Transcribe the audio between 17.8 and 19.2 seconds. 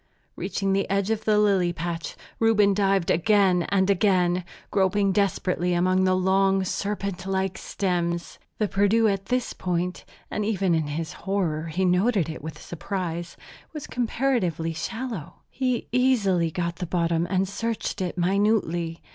it minutely.